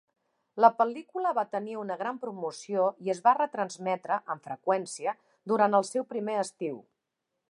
La 0.63 0.69
pel·lícula 0.77 1.33
va 1.39 1.43
tenir 1.51 1.75
una 1.81 1.97
gran 1.99 2.17
promoció 2.23 2.87
i 3.09 3.13
es 3.15 3.21
va 3.27 3.35
retransmetre 3.39 4.19
amb 4.35 4.49
freqüència 4.49 5.15
durant 5.53 5.81
el 5.81 5.89
seu 5.93 6.09
primer 6.15 6.41
estiu. 6.47 6.83